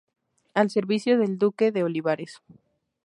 Al 0.55 0.71
servicio 0.71 1.19
del 1.19 1.37
Duque 1.37 1.71
de 1.71 1.83
Olivares. 1.83 2.41